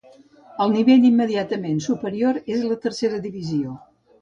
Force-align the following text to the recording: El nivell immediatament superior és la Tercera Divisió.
El 0.63 0.71
nivell 0.75 1.05
immediatament 1.09 1.83
superior 1.89 2.43
és 2.57 2.67
la 2.73 2.81
Tercera 2.87 3.25
Divisió. 3.29 3.79